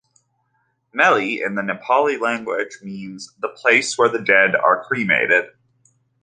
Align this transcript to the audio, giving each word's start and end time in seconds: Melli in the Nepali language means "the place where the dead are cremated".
Melli 0.97 1.45
in 1.45 1.53
the 1.53 1.61
Nepali 1.61 2.19
language 2.19 2.79
means 2.81 3.35
"the 3.37 3.49
place 3.49 3.99
where 3.99 4.09
the 4.09 4.17
dead 4.17 4.55
are 4.55 4.83
cremated". 4.83 5.49